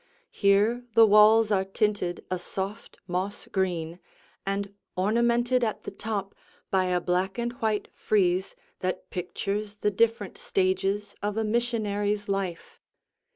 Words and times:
Here 0.31 0.83
the 0.95 1.05
walls 1.05 1.51
are 1.51 1.63
tinted 1.63 2.25
a 2.31 2.39
soft 2.39 2.97
moss 3.07 3.45
green, 3.45 3.99
and 4.47 4.73
ornamented 4.95 5.63
at 5.63 5.83
the 5.83 5.91
top 5.91 6.33
by 6.71 6.85
a 6.85 6.99
black 6.99 7.37
and 7.37 7.53
white 7.61 7.87
frieze 7.93 8.55
that 8.79 9.11
pictures 9.11 9.75
the 9.75 9.91
different 9.91 10.39
stages 10.39 11.13
of 11.21 11.37
a 11.37 11.43
missionary's 11.43 12.27
life. 12.27 12.79